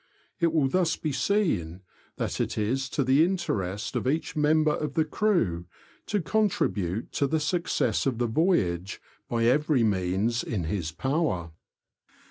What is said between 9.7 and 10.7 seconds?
means in